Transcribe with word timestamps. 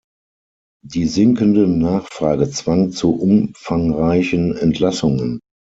Die 0.83 1.05
sinkende 1.05 1.67
Nachfrage 1.67 2.49
zwang 2.49 2.89
zu 2.89 3.13
umfangreichen 3.19 4.57
Entlassungen. 4.57 5.39